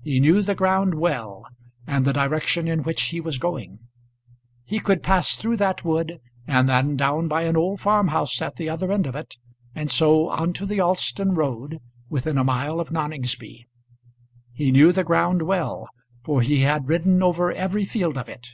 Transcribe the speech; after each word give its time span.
He 0.00 0.18
knew 0.18 0.40
the 0.40 0.54
ground 0.54 0.94
well, 0.94 1.44
and 1.86 2.06
the 2.06 2.12
direction 2.14 2.66
in 2.66 2.84
which 2.84 3.02
he 3.02 3.20
was 3.20 3.36
going. 3.36 3.80
He 4.64 4.78
could 4.80 5.02
pass 5.02 5.36
through 5.36 5.58
that 5.58 5.84
wood, 5.84 6.20
and 6.46 6.70
then 6.70 6.96
down 6.96 7.28
by 7.28 7.42
an 7.42 7.54
old 7.54 7.78
farm 7.82 8.08
house 8.08 8.40
at 8.40 8.56
the 8.56 8.70
other 8.70 8.90
end 8.90 9.06
of 9.06 9.14
it, 9.14 9.36
and 9.74 9.90
so 9.90 10.30
on 10.30 10.54
to 10.54 10.64
the 10.64 10.80
Alston 10.80 11.34
road, 11.34 11.80
within 12.08 12.38
a 12.38 12.44
mile 12.44 12.80
of 12.80 12.88
Noningsby. 12.90 13.66
He 14.54 14.72
knew 14.72 14.90
the 14.90 15.04
ground 15.04 15.42
well, 15.42 15.90
for 16.24 16.40
he 16.40 16.60
had 16.62 16.88
ridden 16.88 17.22
over 17.22 17.52
every 17.52 17.84
field 17.84 18.16
of 18.16 18.26
it. 18.30 18.48